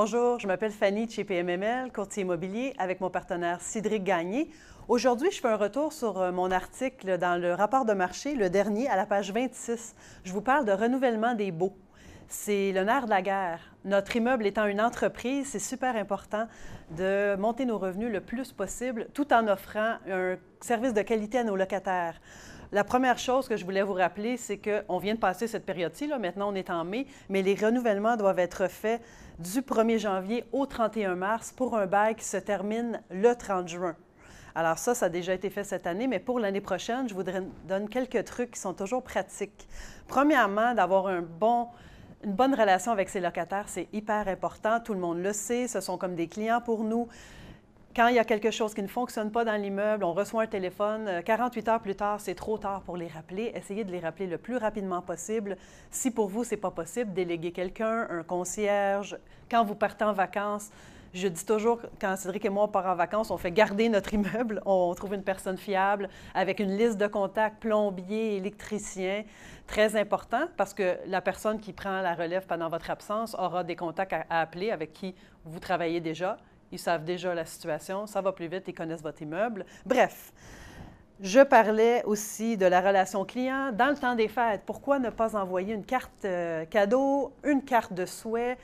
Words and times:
Bonjour, 0.00 0.38
je 0.38 0.46
m'appelle 0.46 0.70
Fanny 0.70 1.06
de 1.06 1.10
chez 1.10 1.24
PMML, 1.24 1.90
courtier 1.90 2.22
immobilier, 2.22 2.72
avec 2.78 3.00
mon 3.00 3.10
partenaire 3.10 3.60
Cédric 3.60 4.04
Gagné. 4.04 4.48
Aujourd'hui, 4.86 5.32
je 5.32 5.40
fais 5.40 5.48
un 5.48 5.56
retour 5.56 5.92
sur 5.92 6.20
euh, 6.20 6.30
mon 6.30 6.52
article 6.52 7.18
dans 7.18 7.34
le 7.34 7.52
rapport 7.52 7.84
de 7.84 7.94
marché, 7.94 8.36
le 8.36 8.48
dernier, 8.48 8.88
à 8.88 8.94
la 8.94 9.06
page 9.06 9.32
26. 9.32 9.96
Je 10.22 10.32
vous 10.32 10.40
parle 10.40 10.66
de 10.66 10.70
renouvellement 10.70 11.34
des 11.34 11.50
baux. 11.50 11.76
C'est 12.28 12.70
le 12.70 12.84
nerf 12.84 13.06
de 13.06 13.10
la 13.10 13.22
guerre. 13.22 13.58
Notre 13.84 14.14
immeuble 14.14 14.46
étant 14.46 14.66
une 14.66 14.80
entreprise, 14.80 15.48
c'est 15.48 15.58
super 15.58 15.96
important 15.96 16.46
de 16.96 17.34
monter 17.34 17.64
nos 17.64 17.78
revenus 17.78 18.12
le 18.12 18.20
plus 18.20 18.52
possible 18.52 19.08
tout 19.14 19.32
en 19.32 19.48
offrant 19.48 19.96
un 20.08 20.36
service 20.60 20.94
de 20.94 21.02
qualité 21.02 21.38
à 21.38 21.44
nos 21.44 21.56
locataires. 21.56 22.20
La 22.70 22.84
première 22.84 23.16
chose 23.18 23.48
que 23.48 23.56
je 23.56 23.64
voulais 23.64 23.82
vous 23.82 23.94
rappeler, 23.94 24.36
c'est 24.36 24.58
qu'on 24.58 24.98
vient 24.98 25.14
de 25.14 25.18
passer 25.18 25.46
cette 25.46 25.64
période-ci, 25.64 26.06
maintenant 26.20 26.52
on 26.52 26.54
est 26.54 26.68
en 26.68 26.84
mai, 26.84 27.06
mais 27.30 27.40
les 27.40 27.54
renouvellements 27.54 28.18
doivent 28.18 28.38
être 28.38 28.68
faits 28.68 29.00
du 29.38 29.62
1er 29.62 29.98
janvier 29.98 30.44
au 30.52 30.66
31 30.66 31.14
mars 31.14 31.50
pour 31.50 31.78
un 31.78 31.86
bail 31.86 32.14
qui 32.14 32.26
se 32.26 32.36
termine 32.36 33.00
le 33.08 33.34
30 33.34 33.68
juin. 33.68 33.96
Alors 34.54 34.76
ça, 34.76 34.94
ça 34.94 35.06
a 35.06 35.08
déjà 35.08 35.32
été 35.32 35.48
fait 35.48 35.64
cette 35.64 35.86
année, 35.86 36.06
mais 36.06 36.18
pour 36.18 36.40
l'année 36.40 36.60
prochaine, 36.60 37.08
je 37.08 37.14
vous 37.14 37.22
donne 37.22 37.88
quelques 37.88 38.24
trucs 38.26 38.50
qui 38.50 38.60
sont 38.60 38.74
toujours 38.74 39.02
pratiques. 39.02 39.66
Premièrement, 40.06 40.74
d'avoir 40.74 41.08
une 41.08 41.22
bonne 41.22 42.54
relation 42.54 42.92
avec 42.92 43.08
ses 43.08 43.20
locataires, 43.20 43.68
c'est 43.68 43.88
hyper 43.94 44.28
important. 44.28 44.80
Tout 44.80 44.92
le 44.92 45.00
monde 45.00 45.20
le 45.20 45.32
sait, 45.32 45.68
ce 45.68 45.80
sont 45.80 45.96
comme 45.96 46.16
des 46.16 46.28
clients 46.28 46.60
pour 46.60 46.84
nous 46.84 47.08
quand 47.98 48.06
il 48.06 48.14
y 48.14 48.20
a 48.20 48.24
quelque 48.24 48.52
chose 48.52 48.74
qui 48.74 48.82
ne 48.82 48.86
fonctionne 48.86 49.32
pas 49.32 49.44
dans 49.44 49.60
l'immeuble, 49.60 50.04
on 50.04 50.12
reçoit 50.12 50.44
un 50.44 50.46
téléphone, 50.46 51.20
48 51.24 51.66
euh, 51.66 51.72
heures 51.72 51.80
plus 51.80 51.96
tard, 51.96 52.20
c'est 52.20 52.36
trop 52.36 52.56
tard 52.56 52.82
pour 52.82 52.96
les 52.96 53.08
rappeler. 53.08 53.50
Essayez 53.56 53.82
de 53.82 53.90
les 53.90 53.98
rappeler 53.98 54.28
le 54.28 54.38
plus 54.38 54.56
rapidement 54.56 55.02
possible. 55.02 55.56
Si 55.90 56.12
pour 56.12 56.28
vous, 56.28 56.44
ce 56.44 56.52
n'est 56.52 56.60
pas 56.60 56.70
possible, 56.70 57.12
déléguez 57.12 57.50
quelqu'un, 57.50 58.06
un 58.08 58.22
concierge. 58.22 59.18
Quand 59.50 59.64
vous 59.64 59.74
partez 59.74 60.04
en 60.04 60.12
vacances, 60.12 60.70
je 61.12 61.26
dis 61.26 61.44
toujours, 61.44 61.80
quand 62.00 62.14
Cédric 62.14 62.44
et 62.44 62.50
moi 62.50 62.66
on 62.66 62.68
part 62.68 62.86
en 62.86 62.94
vacances, 62.94 63.32
on 63.32 63.36
fait 63.36 63.50
garder 63.50 63.88
notre 63.88 64.14
immeuble, 64.14 64.62
on 64.64 64.94
trouve 64.94 65.14
une 65.14 65.24
personne 65.24 65.58
fiable 65.58 66.08
avec 66.36 66.60
une 66.60 66.76
liste 66.76 66.98
de 66.98 67.08
contacts, 67.08 67.60
plombier, 67.60 68.36
électricien. 68.36 69.24
Très 69.66 69.96
important 69.96 70.46
parce 70.56 70.72
que 70.72 70.98
la 71.08 71.20
personne 71.20 71.58
qui 71.58 71.72
prend 71.72 72.00
la 72.00 72.14
relève 72.14 72.46
pendant 72.46 72.68
votre 72.68 72.92
absence 72.92 73.34
aura 73.34 73.64
des 73.64 73.74
contacts 73.74 74.12
à 74.12 74.40
appeler 74.40 74.70
avec 74.70 74.92
qui 74.92 75.16
vous 75.44 75.58
travaillez 75.58 75.98
déjà 75.98 76.36
ils 76.72 76.78
savent 76.78 77.04
déjà 77.04 77.34
la 77.34 77.44
situation, 77.44 78.06
ça 78.06 78.20
va 78.20 78.32
plus 78.32 78.48
vite, 78.48 78.64
ils 78.66 78.74
connaissent 78.74 79.02
votre 79.02 79.22
immeuble. 79.22 79.64
Bref, 79.86 80.32
je 81.20 81.40
parlais 81.40 82.04
aussi 82.04 82.56
de 82.56 82.66
la 82.66 82.80
relation 82.80 83.24
client. 83.24 83.72
Dans 83.72 83.88
le 83.88 83.96
temps 83.96 84.14
des 84.14 84.28
fêtes, 84.28 84.62
pourquoi 84.64 84.98
ne 84.98 85.10
pas 85.10 85.36
envoyer 85.36 85.74
une 85.74 85.84
carte 85.84 86.24
euh, 86.24 86.64
cadeau, 86.66 87.32
une 87.42 87.62
carte 87.62 87.92
de 87.92 88.06
souhait, 88.06 88.56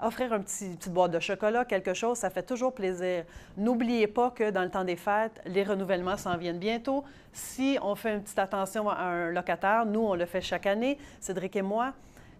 offrir 0.00 0.32
un 0.32 0.40
petit, 0.40 0.68
petite 0.76 0.92
boîte 0.92 1.10
de 1.10 1.18
chocolat, 1.18 1.64
quelque 1.64 1.94
chose, 1.94 2.18
ça 2.18 2.30
fait 2.30 2.42
toujours 2.42 2.74
plaisir. 2.74 3.24
N'oubliez 3.56 4.06
pas 4.06 4.30
que 4.30 4.50
dans 4.50 4.62
le 4.62 4.70
temps 4.70 4.84
des 4.84 4.96
fêtes, 4.96 5.40
les 5.46 5.64
renouvellements 5.64 6.16
s'en 6.16 6.36
viennent 6.36 6.58
bientôt. 6.58 7.04
Si 7.32 7.78
on 7.82 7.94
fait 7.94 8.14
une 8.14 8.22
petite 8.22 8.38
attention 8.38 8.88
à 8.88 9.02
un 9.02 9.30
locataire, 9.30 9.86
nous, 9.86 10.00
on 10.00 10.14
le 10.14 10.26
fait 10.26 10.40
chaque 10.40 10.66
année, 10.66 10.98
Cédric 11.20 11.56
et 11.56 11.62
moi, 11.62 11.92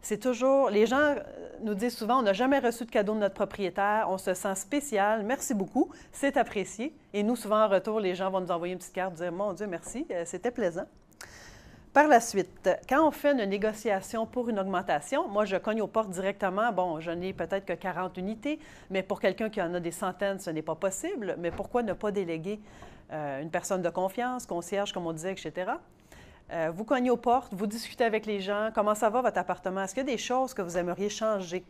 c'est 0.06 0.18
toujours, 0.18 0.70
les 0.70 0.86
gens 0.86 1.00
euh, 1.00 1.20
nous 1.62 1.74
disent 1.74 1.96
souvent, 1.96 2.20
on 2.20 2.22
n'a 2.22 2.32
jamais 2.32 2.60
reçu 2.60 2.84
de 2.84 2.90
cadeau 2.90 3.14
de 3.14 3.18
notre 3.18 3.34
propriétaire, 3.34 4.06
on 4.08 4.18
se 4.18 4.34
sent 4.34 4.54
spécial, 4.54 5.24
merci 5.24 5.52
beaucoup, 5.52 5.90
c'est 6.12 6.36
apprécié. 6.36 6.94
Et 7.12 7.24
nous, 7.24 7.34
souvent 7.34 7.64
en 7.64 7.68
retour, 7.68 7.98
les 7.98 8.14
gens 8.14 8.30
vont 8.30 8.40
nous 8.40 8.52
envoyer 8.52 8.74
une 8.74 8.78
petite 8.78 8.92
carte, 8.92 9.14
dire, 9.14 9.32
mon 9.32 9.52
Dieu, 9.52 9.66
merci, 9.66 10.06
euh, 10.12 10.22
c'était 10.24 10.52
plaisant. 10.52 10.86
Par 11.92 12.06
la 12.06 12.20
suite, 12.20 12.70
quand 12.88 13.04
on 13.04 13.10
fait 13.10 13.32
une 13.32 13.50
négociation 13.50 14.27
pour 14.27 14.48
une 14.48 14.61
augmentation, 14.61 15.27
moi, 15.27 15.45
je 15.45 15.56
cogne 15.56 15.83
aux 15.83 15.89
portes 15.89 16.11
directement. 16.11 16.70
Bon, 16.70 17.00
je 17.00 17.11
n'ai 17.11 17.33
peut-être 17.33 17.64
que 17.64 17.72
40 17.72 18.16
unités, 18.16 18.61
mais 18.90 19.02
pour 19.02 19.18
quelqu'un 19.18 19.50
qui 19.50 19.61
en 19.61 19.74
a 19.74 19.80
des 19.80 19.90
centaines, 19.90 20.39
ce 20.39 20.50
n'est 20.50 20.62
pas 20.62 20.77
possible. 20.77 21.34
Mais 21.39 21.50
pourquoi 21.50 21.83
ne 21.83 21.95
pas 21.95 22.12
déléguer 22.12 22.61
euh, 23.12 23.42
une 23.42 23.50
personne 23.50 23.83
de 23.83 23.89
confiance, 23.89 24.46
concierge, 24.46 24.92
comme 24.92 25.06
on 25.08 25.12
disait, 25.12 25.33
etc.? 25.33 25.72
Euh, 26.52 26.70
vous 26.74 26.84
cognez 26.84 27.11
aux 27.11 27.17
portes, 27.17 27.52
vous 27.55 27.67
discutez 27.67 28.05
avec 28.05 28.24
les 28.24 28.40
gens, 28.40 28.70
comment 28.74 28.95
ça 28.95 29.11
va 29.11 29.20
votre 29.20 29.39
appartement, 29.39 29.83
est-ce 29.83 29.95
qu'il 29.95 30.07
y 30.07 30.08
a 30.08 30.12
des 30.12 30.18
choses 30.18 30.55
que 30.55 30.62
vous 30.62 30.79
aimeriez 30.79 31.08
changer? 31.08 31.64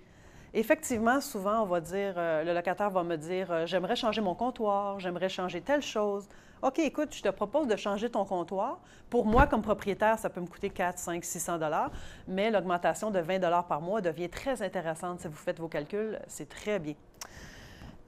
Effectivement, 0.52 1.20
souvent, 1.20 1.62
on 1.62 1.66
va 1.66 1.80
dire, 1.80 2.14
euh, 2.16 2.44
le 2.44 2.52
locataire 2.52 2.90
va 2.90 3.02
me 3.02 3.16
dire, 3.16 3.50
euh, 3.50 3.66
j'aimerais 3.66 3.96
changer 3.96 4.20
mon 4.20 4.34
comptoir, 4.34 5.00
j'aimerais 5.00 5.28
changer 5.28 5.60
telle 5.60 5.82
chose. 5.82 6.28
OK, 6.62 6.78
écoute, 6.78 7.14
je 7.14 7.22
te 7.22 7.28
propose 7.28 7.66
de 7.68 7.76
changer 7.76 8.10
ton 8.10 8.24
comptoir. 8.24 8.80
Pour 9.10 9.26
moi, 9.26 9.46
comme 9.46 9.62
propriétaire, 9.62 10.18
ça 10.18 10.30
peut 10.30 10.40
me 10.40 10.46
coûter 10.46 10.70
4, 10.70 10.98
5, 10.98 11.24
600 11.24 11.58
dollars, 11.58 11.90
mais 12.28 12.50
l'augmentation 12.50 13.10
de 13.10 13.18
20 13.18 13.38
dollars 13.38 13.66
par 13.66 13.80
mois 13.80 14.00
devient 14.00 14.28
très 14.28 14.62
intéressante 14.62 15.20
si 15.20 15.28
vous 15.28 15.36
faites 15.36 15.58
vos 15.58 15.68
calculs. 15.68 16.18
C'est 16.26 16.48
très 16.48 16.78
bien. 16.78 16.94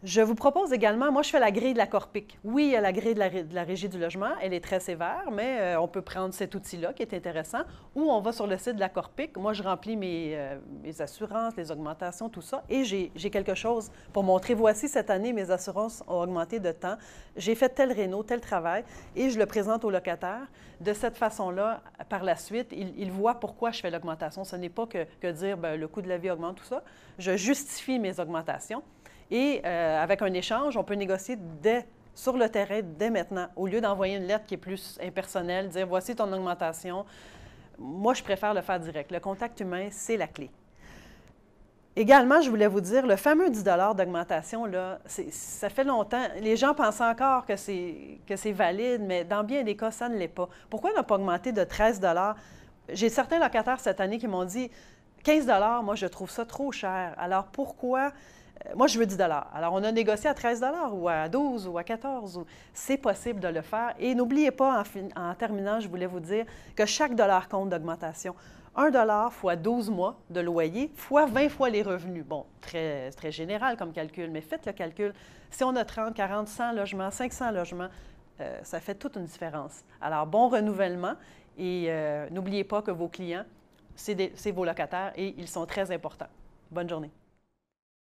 Je 0.04 0.20
vous 0.20 0.36
propose 0.36 0.72
également, 0.72 1.10
moi 1.10 1.22
je 1.22 1.30
fais 1.30 1.40
la 1.40 1.50
grille 1.50 1.72
de 1.72 1.78
la 1.78 1.88
Corpic. 1.88 2.38
Oui, 2.44 2.66
il 2.66 2.70
y 2.70 2.76
a 2.76 2.80
la 2.80 2.92
grille 2.92 3.14
de 3.14 3.54
la, 3.54 3.64
Régie 3.64 3.88
du 3.88 3.98
logement, 3.98 4.30
elle 4.40 4.54
est 4.54 4.62
très 4.62 4.78
sévère, 4.78 5.24
mais 5.32 5.58
euh, 5.60 5.80
on 5.80 5.88
peut 5.88 6.02
prendre 6.02 6.32
cet 6.32 6.54
outil-là 6.54 6.92
qui 6.92 7.02
est 7.02 7.14
intéressant, 7.14 7.62
ou 7.96 8.02
on 8.02 8.20
va 8.20 8.30
sur 8.30 8.46
le 8.46 8.56
site 8.58 8.76
de 8.76 8.80
la 8.80 8.88
Corpic. 8.88 9.36
Moi, 9.36 9.54
je 9.54 9.62
remplis 9.64 9.96
mes, 9.96 10.36
euh, 10.36 10.56
assurances, 11.00 11.56
les 11.56 11.72
augmentations, 11.72 12.28
tout 12.28 12.42
ça, 12.42 12.62
et 12.68 12.84
j'ai 12.84 13.30
quelque 13.30 13.56
chose 13.56 13.90
pour 14.12 14.22
montrer, 14.22 14.54
voici 14.54 14.86
cette 14.88 15.10
année, 15.10 15.32
mes 15.32 15.50
assurances 15.50 16.04
ont 16.06 16.22
augmenté 16.22 16.60
de 16.60 16.70
temps, 16.70 16.96
j'ai 17.36 17.56
fait 17.56 17.68
tel 17.68 17.90
réno, 17.90 18.22
tel 18.22 18.40
travail, 18.40 18.84
et 19.16 19.30
je 19.30 19.38
le 19.38 19.46
présente 19.46 19.84
au 19.84 19.90
locataire. 19.90 20.46
De 20.80 20.92
cette 20.92 21.16
façon-là, 21.16 21.82
par 22.08 22.22
la 22.22 22.36
suite, 22.36 22.72
il, 22.72 23.10
voit 23.10 23.34
pourquoi 23.34 23.72
je 23.72 23.80
fais 23.80 23.90
l'augmentation. 23.90 24.44
Ce 24.44 24.54
n'est 24.54 24.68
pas 24.68 24.86
que, 24.86 25.06
que 25.20 25.32
dire, 25.32 25.56
ben, 25.56 25.74
le 25.78 25.88
coût 25.88 26.02
de 26.02 26.08
la 26.08 26.18
vie 26.18 26.30
augmente, 26.30 26.58
tout 26.58 26.64
ça. 26.64 26.84
Je 27.18 27.36
justifie 27.36 27.98
mes 27.98 28.20
augmentations. 28.20 28.84
Et 29.30 29.60
euh, 29.64 30.02
avec 30.02 30.22
un 30.22 30.32
échange, 30.32 30.76
on 30.76 30.84
peut 30.84 30.94
négocier 30.94 31.36
dès, 31.62 31.86
sur 32.14 32.36
le 32.36 32.48
terrain 32.48 32.80
dès 32.82 33.10
maintenant, 33.10 33.48
au 33.56 33.66
lieu 33.66 33.80
d'envoyer 33.80 34.16
une 34.16 34.26
lettre 34.26 34.46
qui 34.46 34.54
est 34.54 34.58
plus 34.58 34.98
impersonnelle, 35.02 35.68
dire 35.68 35.86
voici 35.86 36.16
ton 36.16 36.32
augmentation. 36.32 37.04
Moi, 37.78 38.14
je 38.14 38.22
préfère 38.22 38.54
le 38.54 38.62
faire 38.62 38.80
direct. 38.80 39.12
Le 39.12 39.20
contact 39.20 39.60
humain, 39.60 39.88
c'est 39.90 40.16
la 40.16 40.26
clé. 40.26 40.50
Également, 41.94 42.40
je 42.40 42.48
voulais 42.48 42.68
vous 42.68 42.80
dire, 42.80 43.06
le 43.06 43.16
fameux 43.16 43.50
10 43.50 43.64
d'augmentation, 43.64 44.66
ça 45.30 45.68
fait 45.68 45.82
longtemps. 45.82 46.22
Les 46.40 46.56
gens 46.56 46.72
pensent 46.72 47.00
encore 47.00 47.44
que 47.44 47.56
c'est 47.56 48.52
valide, 48.52 49.02
mais 49.04 49.24
dans 49.24 49.42
bien 49.42 49.64
des 49.64 49.76
cas, 49.76 49.90
ça 49.90 50.08
ne 50.08 50.16
l'est 50.16 50.28
pas. 50.28 50.48
Pourquoi 50.70 50.92
ne 50.96 51.02
pas 51.02 51.16
augmenter 51.16 51.50
de 51.50 51.64
13 51.64 52.00
J'ai 52.90 53.08
certains 53.08 53.40
locataires 53.40 53.80
cette 53.80 54.00
année 54.00 54.18
qui 54.18 54.28
m'ont 54.28 54.44
dit 54.44 54.70
15 55.24 55.46
moi, 55.82 55.96
je 55.96 56.06
trouve 56.06 56.30
ça 56.30 56.44
trop 56.44 56.70
cher. 56.70 57.14
Alors, 57.18 57.46
pourquoi 57.46 58.12
moi, 58.74 58.86
je 58.86 58.98
veux 58.98 59.06
10 59.06 59.18
Alors, 59.20 59.72
on 59.72 59.82
a 59.82 59.92
négocié 59.92 60.28
à 60.28 60.34
13 60.34 60.64
ou 60.92 61.08
à 61.08 61.28
12 61.28 61.68
ou 61.68 61.78
à 61.78 61.84
14. 61.84 62.44
C'est 62.72 62.96
possible 62.96 63.40
de 63.40 63.48
le 63.48 63.62
faire. 63.62 63.94
Et 63.98 64.14
n'oubliez 64.14 64.50
pas, 64.50 64.82
en, 65.16 65.34
terminant, 65.34 65.80
je 65.80 65.88
voulais 65.88 66.06
vous 66.06 66.20
dire 66.20 66.44
que 66.76 66.84
chaque 66.86 67.14
dollar 67.14 67.48
compte 67.48 67.70
d'augmentation. 67.70 68.34
1 68.76 68.90
dollar 68.90 69.32
fois 69.32 69.56
12 69.56 69.90
mois 69.90 70.20
de 70.30 70.40
loyer 70.40 70.90
fois 70.94 71.26
20 71.26 71.48
fois 71.48 71.70
les 71.70 71.82
revenus. 71.82 72.24
Bon, 72.24 72.44
très, 72.60 73.10
très 73.12 73.32
général 73.32 73.76
comme 73.76 73.92
calcul, 73.92 74.30
mais 74.30 74.40
faites 74.40 74.66
le 74.66 74.72
calcul. 74.72 75.12
Si 75.50 75.64
on 75.64 75.74
a 75.74 75.84
30, 75.84 76.14
40, 76.14 76.46
100 76.46 76.72
logements, 76.72 77.10
500 77.10 77.50
logements, 77.50 77.88
euh, 78.40 78.58
ça 78.62 78.78
fait 78.78 78.94
toute 78.94 79.16
une 79.16 79.24
différence. 79.24 79.82
Alors, 80.00 80.26
bon 80.26 80.48
renouvellement 80.48 81.14
et 81.56 81.86
euh, 81.88 82.28
n'oubliez 82.30 82.62
pas 82.62 82.82
que 82.82 82.92
vos 82.92 83.08
clients, 83.08 83.44
c'est 83.96 84.52
vos 84.52 84.64
locataires 84.64 85.12
et 85.16 85.34
ils 85.36 85.48
sont 85.48 85.66
très 85.66 85.90
importants. 85.90 86.28
Bonne 86.70 86.88
journée. 86.88 87.10